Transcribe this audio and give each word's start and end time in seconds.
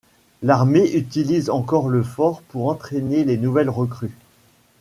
L'armée 0.41 0.93
utilise 0.97 1.51
encore 1.51 1.87
le 1.87 2.01
fort 2.01 2.41
pour 2.41 2.69
entraîner 2.69 3.23
les 3.23 3.37
nouvelles 3.37 3.69
recrues. 3.69 4.15